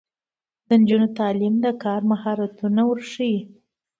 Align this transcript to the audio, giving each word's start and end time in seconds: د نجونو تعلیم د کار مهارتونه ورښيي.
د 0.67 0.69
نجونو 0.79 1.07
تعلیم 1.19 1.55
د 1.65 1.67
کار 1.83 2.01
مهارتونه 2.11 2.81
ورښيي. 2.85 3.39